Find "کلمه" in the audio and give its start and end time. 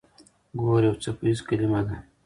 1.47-1.81